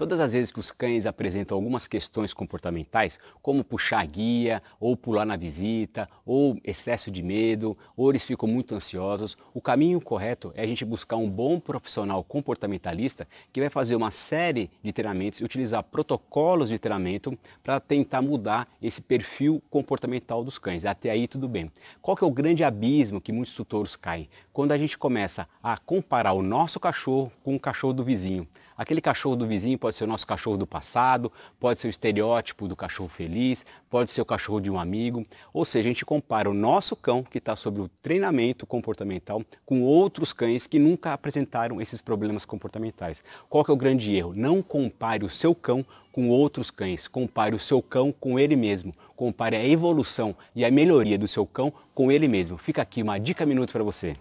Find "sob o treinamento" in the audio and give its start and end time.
37.54-38.64